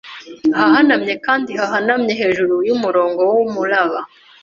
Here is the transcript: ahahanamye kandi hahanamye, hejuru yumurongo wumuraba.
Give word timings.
ahahanamye 0.57 1.13
kandi 1.25 1.51
hahanamye, 1.59 2.13
hejuru 2.21 2.55
yumurongo 2.67 3.21
wumuraba. 3.33 3.99